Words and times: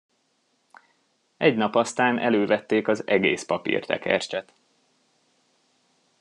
Egy 1.37 1.55
nap 1.55 1.75
aztán 1.75 2.19
elővették 2.19 2.87
az 2.87 3.07
egész 3.07 3.45
papírtekercset. 3.45 4.53